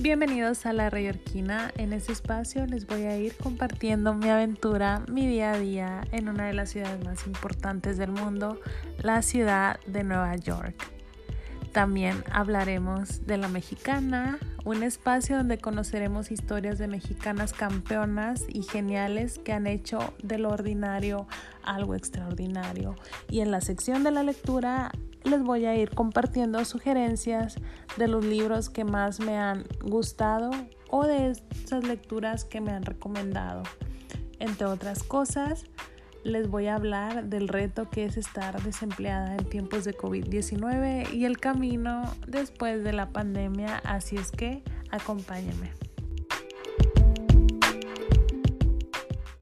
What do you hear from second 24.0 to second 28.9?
de la lectura les voy a ir compartiendo sugerencias de los libros que